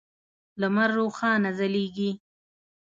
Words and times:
لمر 0.59 0.89
روښانه 0.99 1.49
ځلیږی 1.57 2.11